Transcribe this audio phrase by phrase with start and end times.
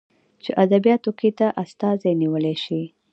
[0.43, 2.81] چې ادبياتو کې ته استادي نيولى شې.